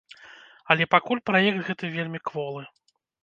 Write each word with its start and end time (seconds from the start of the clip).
Але 0.73 0.87
пакуль 0.93 1.21
праект 1.29 1.59
гэты 1.69 1.91
вельмі 1.99 2.19
кволы. 2.31 2.63